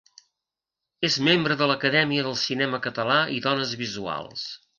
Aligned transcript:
És 1.09 1.17
membre 1.27 1.57
de 1.59 1.67
l'Acadèmia 1.73 2.25
del 2.29 2.39
Cinema 2.45 2.81
Català 2.87 3.19
i 3.37 3.39
Dones 3.47 3.77
Visuals. 3.85 4.49